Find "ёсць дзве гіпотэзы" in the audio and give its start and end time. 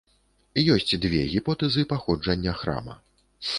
0.75-1.85